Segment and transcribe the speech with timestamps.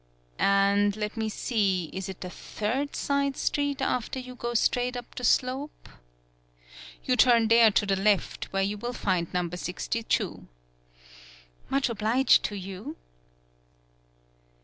[0.39, 5.13] "And let me see, is it the third side street after you go straight up
[5.13, 5.87] the slope?...
[7.03, 9.57] You turn there to the left, 90 THE BILL COLLECTING where you will find number
[9.57, 10.47] sixty two."
[11.69, 12.95] "Much obliged to you."